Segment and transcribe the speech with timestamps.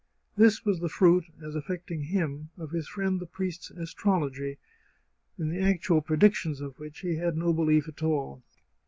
[0.35, 4.57] This was the fruit, as affecting him, of his friend the priest's astrology,
[5.37, 8.41] in the actual predictions of which he had no belief at all.